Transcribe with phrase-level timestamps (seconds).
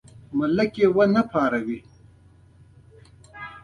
[0.37, 1.79] ملک یې ونه پاروي.